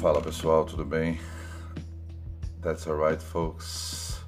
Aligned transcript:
Fala 0.00 0.22
pessoal, 0.22 0.64
tudo 0.64 0.84
bem? 0.84 1.18
That's 2.62 2.86
alright, 2.86 3.20
folks. 3.20 4.20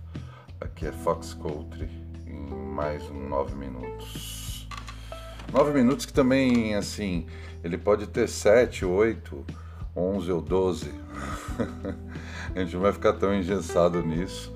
Aqui 0.61 0.87
é 0.89 0.91
Fox 0.91 1.33
Country 1.33 1.89
em 2.27 2.53
mais 2.75 3.09
um 3.09 3.29
9 3.29 3.55
minutos. 3.55 4.67
9 5.53 5.73
minutos 5.73 6.05
que 6.05 6.13
também, 6.13 6.75
assim, 6.75 7.25
ele 7.63 7.79
pode 7.79 8.09
ter 8.09 8.29
7, 8.29 8.85
8, 8.85 9.47
11 9.95 10.33
ou 10.33 10.41
12. 10.41 10.91
A 12.53 12.59
gente 12.59 12.75
não 12.75 12.83
vai 12.83 12.93
ficar 12.93 13.13
tão 13.13 13.33
engessado 13.33 14.03
nisso. 14.03 14.53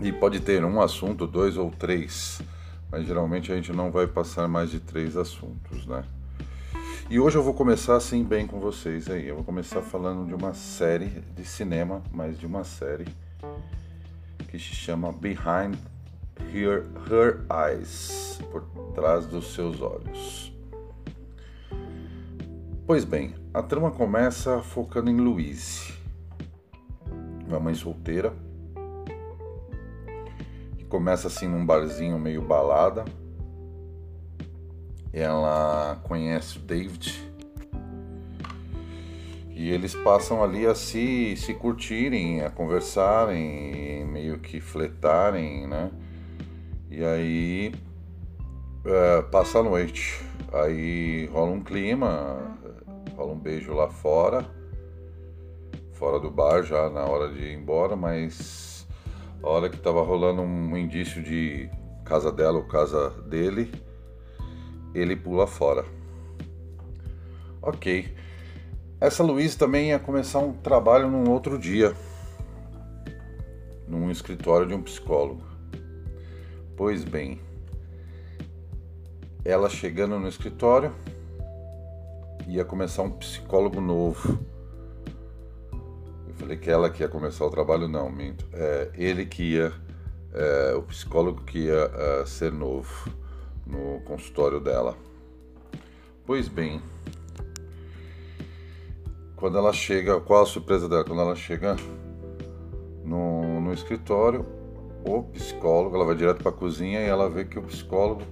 E 0.00 0.10
pode 0.10 0.40
ter 0.40 0.64
um 0.64 0.80
assunto, 0.80 1.26
dois 1.26 1.58
ou 1.58 1.70
três, 1.70 2.40
mas 2.90 3.06
geralmente 3.06 3.52
a 3.52 3.56
gente 3.56 3.72
não 3.74 3.90
vai 3.90 4.06
passar 4.06 4.48
mais 4.48 4.70
de 4.70 4.80
três 4.80 5.18
assuntos, 5.18 5.84
né? 5.86 6.02
E 7.10 7.18
hoje 7.18 7.38
eu 7.38 7.42
vou 7.42 7.54
começar 7.54 7.96
assim 7.96 8.22
bem 8.22 8.46
com 8.46 8.60
vocês 8.60 9.08
aí. 9.08 9.28
Eu 9.28 9.36
vou 9.36 9.44
começar 9.44 9.80
falando 9.80 10.26
de 10.26 10.34
uma 10.34 10.52
série 10.52 11.06
de 11.34 11.42
cinema, 11.42 12.02
mas 12.12 12.38
de 12.38 12.44
uma 12.44 12.64
série 12.64 13.06
que 14.50 14.58
se 14.58 14.74
chama 14.74 15.10
Behind 15.10 15.74
Her, 16.52 16.84
Her 17.10 17.46
Eyes, 17.50 18.38
por 18.50 18.62
trás 18.94 19.24
dos 19.24 19.54
seus 19.54 19.80
olhos. 19.80 20.52
Pois 22.86 23.06
bem, 23.06 23.34
a 23.54 23.62
trama 23.62 23.90
começa 23.90 24.60
focando 24.60 25.08
em 25.08 25.16
Louise, 25.16 25.94
uma 27.46 27.58
mãe 27.58 27.74
solteira, 27.74 28.34
que 30.76 30.84
começa 30.84 31.28
assim 31.28 31.48
num 31.48 31.64
barzinho 31.64 32.18
meio 32.18 32.42
balada 32.42 33.06
ela 35.12 36.00
conhece 36.04 36.58
o 36.58 36.60
David 36.60 37.28
e 39.58 39.70
eles 39.70 39.92
passam 39.92 40.40
ali 40.40 40.64
a 40.64 40.72
se, 40.72 41.34
se 41.36 41.52
curtirem, 41.52 42.42
a 42.42 42.48
conversarem, 42.48 44.04
meio 44.04 44.38
que 44.38 44.60
fletarem, 44.60 45.66
né? 45.66 45.90
E 46.88 47.04
aí 47.04 47.72
é, 48.84 49.22
passa 49.22 49.58
a 49.58 49.62
noite, 49.64 50.24
aí 50.52 51.26
rola 51.32 51.50
um 51.50 51.60
clima, 51.60 52.56
rola 53.16 53.32
um 53.32 53.38
beijo 53.38 53.74
lá 53.74 53.88
fora, 53.88 54.46
fora 55.92 56.20
do 56.20 56.30
bar 56.30 56.62
já 56.62 56.88
na 56.88 57.04
hora 57.04 57.28
de 57.28 57.42
ir 57.42 57.54
embora, 57.54 57.96
mas 57.96 58.86
a 59.42 59.48
hora 59.48 59.68
que 59.68 59.78
tava 59.78 60.04
rolando 60.04 60.40
um 60.40 60.76
indício 60.76 61.20
de 61.20 61.68
casa 62.04 62.30
dela 62.30 62.58
ou 62.58 62.68
casa 62.68 63.10
dele, 63.22 63.72
ele 64.94 65.16
pula 65.16 65.46
fora. 65.46 65.84
Ok. 67.60 68.14
Essa 69.00 69.22
Luiz 69.22 69.54
também 69.54 69.90
ia 69.90 69.98
começar 69.98 70.40
um 70.40 70.52
trabalho 70.52 71.08
num 71.08 71.30
outro 71.30 71.58
dia, 71.58 71.94
num 73.86 74.10
escritório 74.10 74.66
de 74.66 74.74
um 74.74 74.82
psicólogo. 74.82 75.42
Pois 76.76 77.04
bem, 77.04 77.40
ela 79.44 79.68
chegando 79.68 80.18
no 80.18 80.28
escritório, 80.28 80.92
ia 82.46 82.64
começar 82.64 83.02
um 83.02 83.10
psicólogo 83.10 83.80
novo. 83.80 84.38
Eu 86.26 86.34
falei 86.34 86.56
que 86.56 86.70
ela 86.70 86.90
que 86.90 87.02
ia 87.02 87.08
começar 87.08 87.44
o 87.44 87.50
trabalho, 87.50 87.86
não, 87.86 88.10
minto. 88.10 88.46
É, 88.52 88.90
ele 88.94 89.26
que 89.26 89.54
ia, 89.54 89.72
é, 90.32 90.74
o 90.74 90.82
psicólogo 90.82 91.42
que 91.44 91.66
ia 91.66 91.90
é, 91.94 92.26
ser 92.26 92.50
novo 92.50 93.17
no 93.68 94.00
consultório 94.00 94.58
dela. 94.58 94.96
Pois 96.24 96.48
bem, 96.48 96.82
quando 99.36 99.56
ela 99.56 99.72
chega, 99.72 100.20
qual 100.20 100.42
a 100.42 100.46
surpresa 100.46 100.88
dela? 100.88 101.04
Quando 101.04 101.20
ela 101.20 101.36
chega 101.36 101.76
no, 103.04 103.60
no 103.60 103.72
escritório, 103.72 104.44
o 105.04 105.22
psicólogo, 105.22 105.94
ela 105.94 106.04
vai 106.04 106.16
direto 106.16 106.42
para 106.42 106.50
a 106.50 106.54
cozinha 106.54 107.00
e 107.00 107.06
ela 107.06 107.30
vê 107.30 107.44
que 107.44 107.58
o 107.58 107.62
psicólogo 107.62 108.22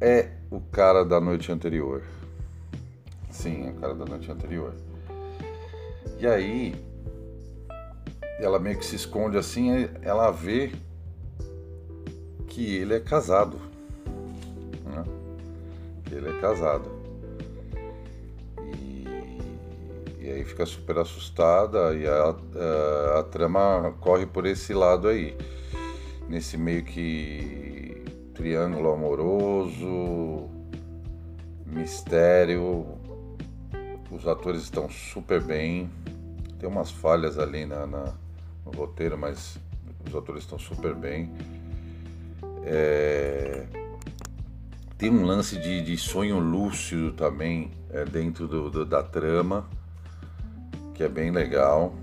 é 0.00 0.30
o 0.50 0.60
cara 0.60 1.04
da 1.04 1.20
noite 1.20 1.50
anterior. 1.50 2.02
Sim, 3.30 3.66
é 3.66 3.70
o 3.70 3.74
cara 3.74 3.94
da 3.94 4.04
noite 4.04 4.30
anterior. 4.30 4.74
E 6.18 6.26
aí, 6.26 6.74
ela 8.38 8.58
meio 8.58 8.78
que 8.78 8.86
se 8.86 8.96
esconde 8.96 9.36
assim, 9.36 9.88
ela 10.02 10.30
vê 10.30 10.72
que 12.46 12.76
ele 12.76 12.94
é 12.94 13.00
casado 13.00 13.67
ele 16.10 16.28
é 16.28 16.40
casado. 16.40 16.90
E, 18.60 19.04
e 20.20 20.30
aí 20.30 20.44
fica 20.44 20.66
super 20.66 20.98
assustada 20.98 21.94
e 21.94 22.06
a, 22.06 22.34
a, 23.14 23.20
a, 23.20 23.22
trama 23.24 23.94
corre 24.00 24.26
por 24.26 24.46
esse 24.46 24.72
lado 24.74 25.08
aí. 25.08 25.36
Nesse 26.28 26.58
meio 26.58 26.84
que 26.84 28.04
triângulo 28.34 28.92
amoroso, 28.92 30.48
mistério. 31.66 32.86
Os 34.10 34.26
atores 34.26 34.62
estão 34.62 34.88
super 34.88 35.42
bem. 35.42 35.90
Tem 36.58 36.68
umas 36.68 36.90
falhas 36.90 37.38
ali 37.38 37.64
na, 37.64 37.86
na 37.86 38.14
no 38.64 38.72
roteiro, 38.72 39.16
mas 39.16 39.58
os 40.06 40.14
atores 40.14 40.42
estão 40.42 40.58
super 40.58 40.94
bem. 40.94 41.32
É, 42.64 43.66
tem 44.98 45.10
um 45.10 45.24
lance 45.24 45.56
de, 45.56 45.80
de 45.80 45.96
sonho 45.96 46.40
lúcido 46.40 47.12
também 47.12 47.70
é, 47.90 48.04
dentro 48.04 48.48
do, 48.48 48.68
do, 48.68 48.84
da 48.84 49.00
trama, 49.00 49.70
que 50.92 51.04
é 51.04 51.08
bem 51.08 51.30
legal. 51.30 51.94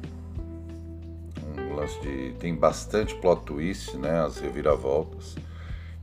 Um 1.58 1.76
lance 1.76 2.00
de. 2.00 2.34
tem 2.40 2.56
bastante 2.56 3.14
plot 3.16 3.44
twist, 3.44 3.98
né? 3.98 4.22
As 4.22 4.38
reviravoltas. 4.40 5.36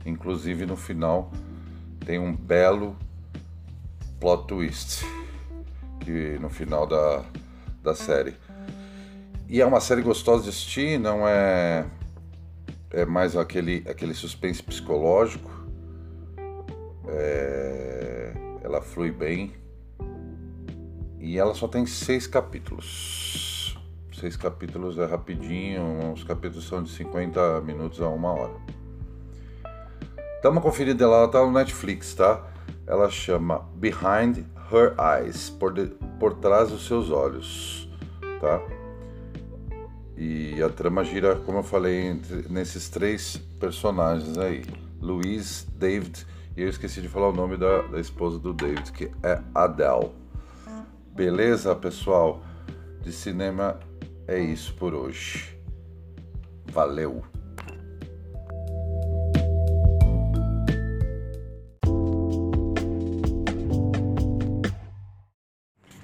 Inclusive 0.05 0.67
no 0.67 0.77
final 0.77 1.31
tem 2.05 2.19
um 2.19 2.35
belo 2.35 2.95
plot 4.19 4.45
twist 4.45 5.03
que 6.01 6.37
no 6.39 6.49
final 6.49 6.85
da, 6.85 7.25
da 7.81 7.95
série. 7.95 8.35
E 9.49 9.61
é 9.61 9.65
uma 9.65 9.79
série 9.79 10.03
gostosa 10.03 10.43
de 10.43 10.49
assistir, 10.49 10.99
não 10.99 11.27
é 11.27 11.87
é 12.91 13.03
mais 13.05 13.35
aquele 13.35 13.83
aquele 13.89 14.13
suspense 14.13 14.61
psicológico 14.61 15.62
flui 18.93 19.11
bem. 19.11 19.53
E 21.19 21.37
ela 21.37 21.53
só 21.55 21.67
tem 21.67 21.85
seis 21.85 22.27
capítulos. 22.27 23.77
Seis 24.13 24.37
capítulos 24.37 24.97
é 24.97 25.05
rapidinho, 25.05 26.13
os 26.13 26.23
capítulos 26.23 26.67
são 26.67 26.83
de 26.83 26.89
50 26.91 27.61
minutos 27.61 27.99
a 27.99 28.07
uma 28.07 28.31
hora. 28.31 28.53
Dá 30.41 30.49
uma 30.49 30.61
conferida 30.61 31.07
lá, 31.07 31.17
ela 31.17 31.27
tá 31.27 31.39
no 31.39 31.51
Netflix, 31.51 32.13
tá? 32.13 32.45
Ela 32.85 33.09
chama 33.09 33.67
Behind 33.75 34.45
Her 34.71 34.93
Eyes, 34.99 35.49
por, 35.49 35.73
de, 35.73 35.87
por 36.19 36.35
trás 36.35 36.69
dos 36.69 36.85
seus 36.85 37.09
olhos, 37.09 37.89
tá? 38.39 38.61
E 40.17 40.61
a 40.61 40.69
trama 40.69 41.03
gira, 41.03 41.35
como 41.37 41.59
eu 41.59 41.63
falei, 41.63 42.07
entre, 42.07 42.45
nesses 42.49 42.89
três 42.89 43.37
personagens 43.59 44.37
aí: 44.37 44.63
Louise, 45.01 45.65
David 45.77 46.25
eu 46.61 46.69
esqueci 46.69 47.01
de 47.01 47.09
falar 47.09 47.29
o 47.29 47.33
nome 47.33 47.57
da, 47.57 47.81
da 47.83 47.99
esposa 47.99 48.37
do 48.37 48.53
David, 48.53 48.91
que 48.91 49.11
é 49.23 49.41
Adele. 49.55 50.11
Beleza, 51.15 51.75
pessoal? 51.75 52.43
De 53.01 53.11
cinema 53.11 53.79
é 54.27 54.39
isso 54.39 54.73
por 54.75 54.93
hoje. 54.93 55.57
Valeu! 56.71 57.23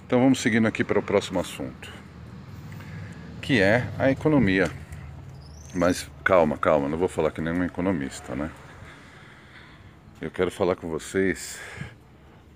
Então 0.05 0.21
vamos 0.21 0.41
seguindo 0.41 0.67
aqui 0.67 0.83
para 0.83 0.97
o 0.97 1.03
próximo 1.03 1.39
assunto, 1.39 1.93
que 3.41 3.61
é 3.61 3.87
a 3.99 4.09
economia. 4.09 4.71
Mas 5.75 6.09
calma, 6.23 6.57
calma, 6.57 6.89
não 6.89 6.97
vou 6.97 7.07
falar 7.07 7.29
que 7.29 7.39
nem 7.39 7.53
um 7.53 7.63
economista, 7.63 8.35
né? 8.35 8.49
Eu 10.21 10.29
quero 10.29 10.51
falar 10.51 10.75
com 10.75 10.89
vocês 10.89 11.59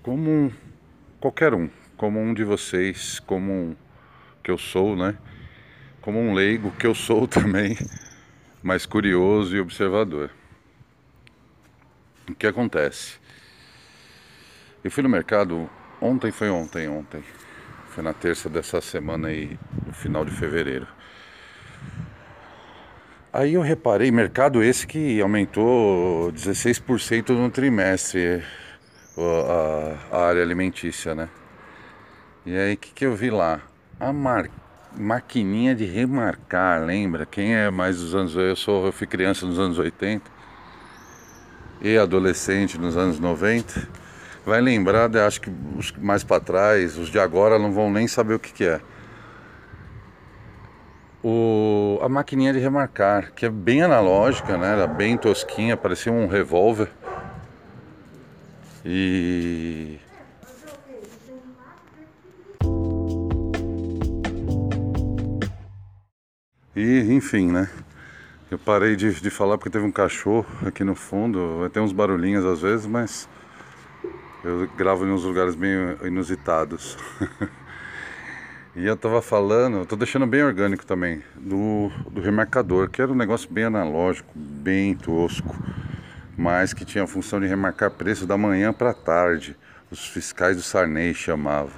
como 0.02 0.30
um, 0.30 0.52
qualquer 1.18 1.54
um, 1.54 1.70
como 1.96 2.20
um 2.20 2.34
de 2.34 2.44
vocês, 2.44 3.18
como 3.20 3.50
um 3.50 3.76
que 4.42 4.50
eu 4.50 4.58
sou, 4.58 4.94
né? 4.94 5.16
Como 6.02 6.18
um 6.18 6.34
leigo 6.34 6.70
que 6.72 6.86
eu 6.86 6.94
sou 6.94 7.26
também, 7.28 7.78
mas 8.62 8.84
curioso 8.84 9.56
e 9.56 9.60
observador. 9.60 10.30
O 12.28 12.34
que 12.34 12.46
acontece? 12.46 13.18
Eu 14.82 14.90
fui 14.90 15.02
no 15.02 15.08
mercado 15.08 15.68
ontem, 16.02 16.30
foi 16.30 16.50
ontem, 16.50 16.86
ontem. 16.86 17.24
Foi 17.88 18.04
na 18.04 18.12
terça 18.12 18.50
dessa 18.50 18.82
semana 18.82 19.28
aí, 19.28 19.58
no 19.86 19.92
final 19.94 20.22
de 20.24 20.32
fevereiro. 20.32 20.86
Aí 23.36 23.54
eu 23.54 23.62
reparei, 23.62 24.12
mercado 24.12 24.62
esse 24.62 24.86
que 24.86 25.20
aumentou 25.20 26.32
16% 26.32 27.30
no 27.30 27.50
trimestre, 27.50 28.44
a, 30.12 30.26
área 30.28 30.40
alimentícia, 30.40 31.16
né? 31.16 31.28
E 32.46 32.56
aí, 32.56 32.74
o 32.74 32.76
que, 32.76 32.92
que 32.92 33.04
eu 33.04 33.16
vi 33.16 33.30
lá? 33.30 33.60
A 33.98 34.12
mar... 34.12 34.48
maquininha 34.96 35.74
de 35.74 35.84
remarcar, 35.84 36.84
lembra? 36.84 37.26
Quem 37.26 37.56
é 37.56 37.72
mais 37.72 37.98
dos 37.98 38.14
anos... 38.14 38.36
Eu, 38.36 38.54
sou, 38.54 38.86
eu 38.86 38.92
fui 38.92 39.04
criança 39.04 39.44
nos 39.44 39.58
anos 39.58 39.80
80 39.80 40.30
e 41.82 41.98
adolescente 41.98 42.78
nos 42.78 42.96
anos 42.96 43.18
90. 43.18 43.88
Vai 44.46 44.60
lembrar, 44.60 45.10
acho 45.16 45.40
que 45.40 45.50
mais 45.98 46.22
para 46.22 46.40
trás, 46.40 46.96
os 46.96 47.10
de 47.10 47.18
agora 47.18 47.58
não 47.58 47.72
vão 47.72 47.90
nem 47.90 48.06
saber 48.06 48.34
o 48.34 48.38
que, 48.38 48.52
que 48.52 48.64
é. 48.64 48.80
O, 51.24 51.98
a 52.02 52.08
maquininha 52.08 52.52
de 52.52 52.58
remarcar, 52.58 53.32
que 53.32 53.46
é 53.46 53.50
bem 53.50 53.82
analógica, 53.82 54.58
né? 54.58 54.72
Era 54.72 54.86
bem 54.86 55.16
tosquinha, 55.16 55.74
parecia 55.74 56.12
um 56.12 56.26
revólver. 56.26 56.90
E 58.84 59.98
E 66.76 67.12
enfim, 67.12 67.50
né? 67.50 67.70
Eu 68.50 68.58
parei 68.58 68.96
de, 68.96 69.20
de 69.20 69.30
falar 69.30 69.56
porque 69.56 69.70
teve 69.70 69.86
um 69.86 69.92
cachorro 69.92 70.46
aqui 70.66 70.82
no 70.82 70.94
fundo. 70.94 71.60
Vai 71.60 71.70
ter 71.70 71.80
uns 71.80 71.92
barulhinhos 71.92 72.44
às 72.44 72.60
vezes, 72.60 72.84
mas 72.84 73.28
eu 74.42 74.68
gravo 74.76 75.06
em 75.06 75.10
uns 75.10 75.22
lugares 75.22 75.54
bem 75.54 75.72
inusitados. 76.02 76.98
e 78.76 78.86
eu 78.86 78.96
tava 78.96 79.22
falando, 79.22 79.86
tô 79.86 79.96
deixando 79.96 80.26
bem 80.26 80.42
orgânico 80.42 80.84
também, 80.84 81.22
do, 81.36 81.90
do 82.10 82.20
remarcador, 82.20 82.90
que 82.90 83.00
era 83.00 83.10
um 83.10 83.14
negócio 83.14 83.50
bem 83.50 83.64
analógico, 83.64 84.30
bem 84.34 84.94
tosco, 84.94 85.56
mas 86.36 86.72
que 86.72 86.84
tinha 86.84 87.04
a 87.04 87.06
função 87.06 87.40
de 87.40 87.46
remarcar 87.46 87.90
preço 87.90 88.26
da 88.26 88.36
manhã 88.36 88.72
para 88.72 88.92
tarde. 88.92 89.56
Os 89.90 90.08
fiscais 90.08 90.56
do 90.56 90.62
Sarney 90.62 91.14
chamavam 91.14 91.70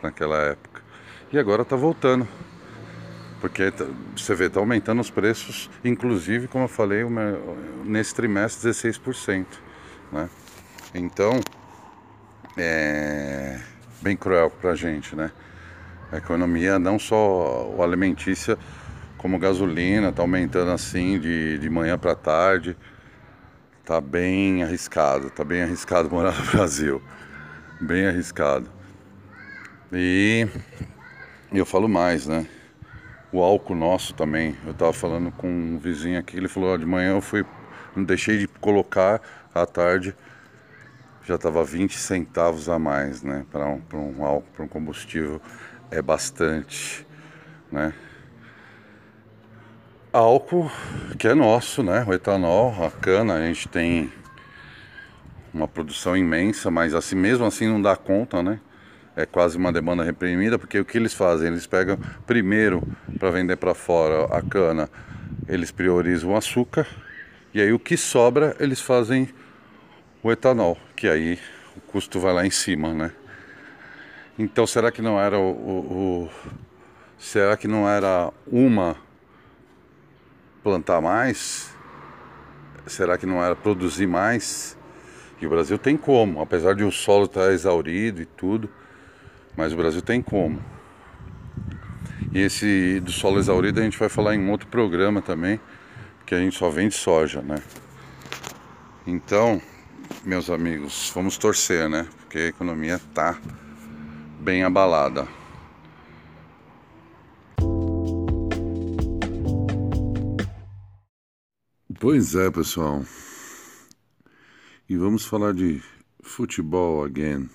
naquela 0.00 0.38
época. 0.38 0.82
E 1.32 1.38
agora 1.38 1.64
tá 1.64 1.74
voltando 1.74 2.28
porque 3.40 3.70
tá, 3.70 3.84
você 4.16 4.34
vê, 4.34 4.46
está 4.46 4.60
aumentando 4.60 5.00
os 5.00 5.10
preços, 5.10 5.70
inclusive, 5.84 6.48
como 6.48 6.64
eu 6.64 6.68
falei, 6.68 7.04
nesse 7.84 8.14
trimestre 8.14 8.70
16%. 8.70 9.46
Né? 10.10 10.28
Então, 10.94 11.40
é 12.56 13.60
bem 14.00 14.16
cruel 14.16 14.50
para 14.50 14.70
a 14.70 14.74
gente, 14.74 15.14
né? 15.14 15.30
A 16.12 16.18
economia, 16.18 16.78
não 16.78 16.98
só 16.98 17.68
o 17.68 17.82
alimentícia, 17.82 18.56
como 19.18 19.38
gasolina, 19.38 20.10
está 20.10 20.22
aumentando 20.22 20.70
assim 20.70 21.18
de, 21.18 21.58
de 21.58 21.70
manhã 21.70 21.98
para 21.98 22.14
tarde. 22.14 22.76
Tá 23.84 24.00
bem 24.00 24.62
arriscado, 24.62 25.30
tá 25.30 25.44
bem 25.44 25.62
arriscado 25.62 26.10
morar 26.10 26.36
no 26.38 26.44
Brasil. 26.52 27.02
Bem 27.80 28.06
arriscado. 28.06 28.70
E 29.92 30.48
eu 31.52 31.64
falo 31.64 31.88
mais, 31.88 32.26
né? 32.26 32.46
o 33.32 33.42
álcool 33.42 33.74
nosso 33.74 34.14
também. 34.14 34.56
Eu 34.64 34.72
estava 34.72 34.92
falando 34.92 35.30
com 35.32 35.48
um 35.48 35.78
vizinho 35.78 36.18
aqui, 36.18 36.36
ele 36.36 36.48
falou, 36.48 36.76
de 36.78 36.86
manhã 36.86 37.10
eu 37.10 37.20
fui, 37.20 37.44
não 37.94 38.04
deixei 38.04 38.38
de 38.38 38.48
colocar 38.48 39.20
à 39.54 39.66
tarde, 39.66 40.14
já 41.22 41.34
estava 41.34 41.64
20 41.64 41.98
centavos 41.98 42.68
a 42.68 42.78
mais, 42.78 43.22
né? 43.22 43.44
Para 43.50 43.66
um, 43.66 43.82
um 43.92 44.24
álcool, 44.24 44.48
para 44.54 44.64
um 44.64 44.68
combustível 44.68 45.40
é 45.90 46.02
bastante, 46.02 47.06
né? 47.70 47.92
Álcool 50.12 50.70
que 51.18 51.28
é 51.28 51.34
nosso, 51.34 51.82
né? 51.82 52.04
O 52.08 52.12
etanol, 52.12 52.84
a 52.84 52.90
cana, 52.90 53.34
a 53.34 53.46
gente 53.46 53.68
tem 53.68 54.12
uma 55.52 55.68
produção 55.68 56.16
imensa, 56.16 56.70
mas 56.70 56.94
assim 56.94 57.16
mesmo 57.16 57.44
assim 57.44 57.66
não 57.66 57.80
dá 57.80 57.96
conta, 57.96 58.42
né? 58.42 58.60
é 59.16 59.24
quase 59.24 59.56
uma 59.56 59.72
demanda 59.72 60.04
reprimida, 60.04 60.58
porque 60.58 60.78
o 60.78 60.84
que 60.84 60.98
eles 60.98 61.14
fazem? 61.14 61.48
Eles 61.48 61.66
pegam 61.66 61.98
primeiro 62.26 62.86
para 63.18 63.30
vender 63.30 63.56
para 63.56 63.74
fora 63.74 64.26
a 64.26 64.42
cana, 64.42 64.90
eles 65.48 65.70
priorizam 65.70 66.30
o 66.30 66.36
açúcar 66.36 66.86
e 67.54 67.60
aí 67.60 67.72
o 67.72 67.78
que 67.78 67.96
sobra 67.96 68.54
eles 68.60 68.80
fazem 68.80 69.30
o 70.22 70.30
etanol, 70.30 70.76
que 70.94 71.08
aí 71.08 71.38
o 71.74 71.80
custo 71.80 72.20
vai 72.20 72.34
lá 72.34 72.46
em 72.46 72.50
cima, 72.50 72.92
né? 72.92 73.10
Então 74.38 74.66
será 74.66 74.92
que 74.92 75.00
não 75.00 75.18
era 75.18 75.38
o, 75.38 75.50
o, 75.50 76.24
o 76.24 76.30
será 77.18 77.56
que 77.56 77.66
não 77.66 77.88
era 77.88 78.30
uma 78.46 78.96
plantar 80.62 81.00
mais? 81.00 81.74
Será 82.86 83.16
que 83.16 83.24
não 83.24 83.42
era 83.42 83.56
produzir 83.56 84.06
mais? 84.06 84.76
E 85.40 85.46
o 85.46 85.50
Brasil 85.50 85.78
tem 85.78 85.96
como, 85.96 86.40
apesar 86.40 86.74
de 86.74 86.84
o 86.84 86.90
solo 86.92 87.24
estar 87.24 87.50
exaurido 87.50 88.20
e 88.20 88.26
tudo. 88.26 88.68
Mas 89.56 89.72
o 89.72 89.76
Brasil 89.76 90.02
tem 90.02 90.20
como. 90.20 90.62
E 92.32 92.40
esse 92.40 93.00
do 93.00 93.10
solo 93.10 93.38
exaurido 93.38 93.80
a 93.80 93.82
gente 93.82 93.98
vai 93.98 94.10
falar 94.10 94.34
em 94.34 94.50
outro 94.50 94.68
programa 94.68 95.22
também, 95.22 95.58
que 96.26 96.34
a 96.34 96.38
gente 96.38 96.56
só 96.56 96.68
vende 96.68 96.94
soja, 96.94 97.40
né? 97.40 97.56
Então, 99.06 99.62
meus 100.22 100.50
amigos, 100.50 101.10
vamos 101.14 101.38
torcer, 101.38 101.88
né? 101.88 102.06
Porque 102.18 102.38
a 102.38 102.46
economia 102.48 103.00
tá 103.14 103.38
bem 104.40 104.62
abalada. 104.62 105.26
Pois 111.98 112.34
é, 112.34 112.50
pessoal. 112.50 113.02
E 114.88 114.96
vamos 114.96 115.24
falar 115.24 115.52
de 115.52 115.82
futebol 116.22 117.04
again. 117.04 117.48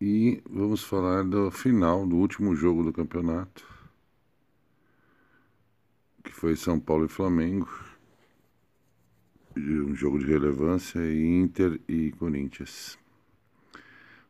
E 0.00 0.42
vamos 0.50 0.82
falar 0.82 1.24
do 1.24 1.50
final, 1.50 2.06
do 2.06 2.16
último 2.16 2.54
jogo 2.54 2.82
do 2.82 2.92
campeonato, 2.92 3.66
que 6.22 6.32
foi 6.32 6.56
São 6.56 6.78
Paulo 6.78 7.06
e 7.06 7.08
Flamengo. 7.08 7.68
Um 9.56 9.94
jogo 9.94 10.18
de 10.18 10.26
relevância, 10.26 10.98
Inter 11.00 11.80
e 11.88 12.10
Corinthians. 12.12 12.98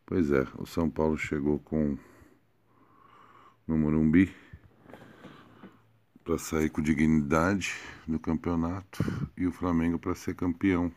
Pois 0.06 0.30
é, 0.30 0.46
o 0.58 0.66
São 0.66 0.90
Paulo 0.90 1.16
chegou 1.16 1.58
com 1.58 1.96
no 3.66 3.78
Morumbi 3.78 4.34
para 6.22 6.36
sair 6.36 6.68
com 6.68 6.82
dignidade 6.82 7.74
no 8.06 8.20
campeonato 8.20 9.02
e 9.34 9.46
o 9.46 9.52
Flamengo 9.52 9.98
para 9.98 10.14
ser 10.14 10.34
campeão. 10.34 10.92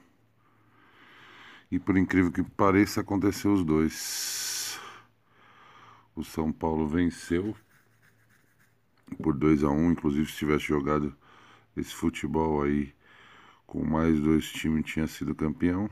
E 1.71 1.79
por 1.79 1.97
incrível 1.97 2.33
que 2.33 2.43
pareça, 2.43 2.99
aconteceu 2.99 3.53
os 3.53 3.63
dois 3.63 4.77
o 6.13 6.23
São 6.23 6.51
Paulo 6.51 6.87
venceu 6.87 7.55
por 9.21 9.33
2 9.33 9.63
a 9.63 9.69
1 9.69 9.73
um, 9.73 9.91
inclusive 9.91 10.29
se 10.29 10.37
tivesse 10.37 10.65
jogado 10.65 11.15
esse 11.77 11.93
futebol 11.93 12.61
aí 12.61 12.93
com 13.65 13.85
mais 13.85 14.19
dois 14.19 14.51
times 14.51 14.83
tinha 14.85 15.07
sido 15.07 15.33
campeão. 15.33 15.89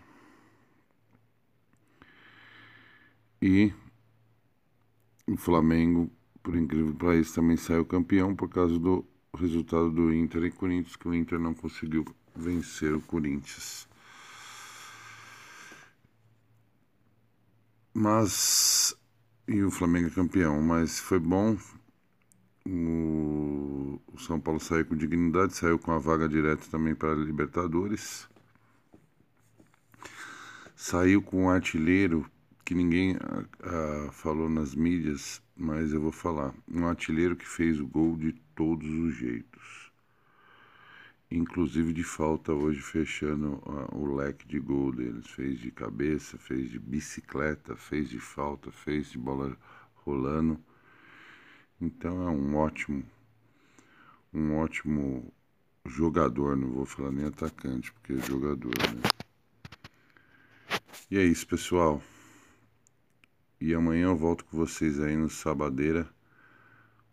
E 3.48 3.72
o 5.28 5.38
Flamengo, 5.38 6.12
por 6.42 6.56
incrível 6.56 6.94
que 6.94 6.98
pareça, 6.98 7.36
também 7.36 7.56
saiu 7.56 7.86
campeão 7.86 8.36
por 8.36 8.50
causa 8.50 8.80
do 8.80 9.06
resultado 9.38 9.92
do 9.92 10.12
Inter 10.12 10.46
e 10.46 10.52
Corinthians, 10.52 10.96
que 10.96 11.08
o 11.08 11.14
Inter 11.14 11.38
não 11.38 11.54
conseguiu 11.54 12.04
vencer 12.36 12.92
o 12.96 13.02
Corinthians. 13.02 13.88
Mas 17.94 18.98
e 19.48 19.62
o 19.62 19.70
Flamengo 19.70 20.08
é 20.08 20.10
campeão, 20.10 20.60
mas 20.64 20.98
foi 20.98 21.20
bom. 21.20 21.56
O, 22.68 24.02
o 24.12 24.18
São 24.18 24.40
Paulo 24.40 24.60
saiu 24.60 24.88
com 24.88 24.98
dignidade, 24.98 25.56
saiu 25.56 25.78
com 25.78 25.92
a 25.92 26.00
vaga 26.00 26.28
direta 26.28 26.66
também 26.72 26.96
para 26.96 27.12
a 27.12 27.16
Libertadores. 27.16 28.28
Saiu 30.76 31.22
com 31.22 31.44
um 31.44 31.50
artilheiro 31.52 32.28
que 32.66 32.74
ninguém 32.74 33.16
ah, 33.62 34.10
falou 34.12 34.50
nas 34.50 34.76
mídias, 34.76 35.42
mas 35.56 35.94
eu 35.94 36.02
vou 36.02 36.12
falar. 36.12 36.54
Um 36.68 36.88
artilheiro 36.88 37.36
que 37.36 37.48
fez 37.48 37.80
o 37.80 37.88
gol 37.88 38.18
de 38.18 38.34
todos 38.56 38.90
os 38.90 39.16
jeitos 39.16 39.86
inclusive 41.30 41.92
de 41.92 42.04
falta 42.04 42.54
hoje 42.54 42.82
fechando 42.82 43.62
uh, 43.66 43.96
o 43.96 44.16
leque 44.16 44.48
de 44.48 44.60
gol 44.60 44.92
deles. 44.92 45.28
Fez 45.28 45.60
de 45.60 45.72
cabeça, 45.72 46.38
fez 46.38 46.70
de 46.70 46.80
bicicleta, 46.80 47.76
fez 47.76 48.10
de 48.10 48.20
falta, 48.20 48.72
fez 48.72 49.12
de 49.12 49.18
bola 49.18 49.56
rolando. 49.96 50.60
Então 51.80 52.28
é 52.28 52.32
um 52.32 52.56
ótimo, 52.56 53.04
um 54.34 54.56
ótimo 54.58 55.32
jogador, 55.86 56.56
não 56.56 56.72
vou 56.72 56.86
falar 56.86 57.12
nem 57.12 57.26
atacante, 57.26 57.92
porque 57.94 58.14
é 58.14 58.18
jogador, 58.18 58.74
né? 58.94 59.02
E 61.12 61.18
é 61.18 61.24
isso, 61.24 61.46
pessoal. 61.46 62.02
E 63.68 63.74
amanhã 63.74 64.10
eu 64.10 64.16
volto 64.16 64.46
com 64.46 64.56
vocês 64.56 65.00
aí 65.00 65.18
no 65.18 65.28
Sabadeira 65.28 66.08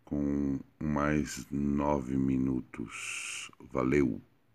com 0.04 0.58
mais 0.78 1.46
nove 1.50 2.14
minutos. 2.14 3.50
Valeu! 3.72 4.20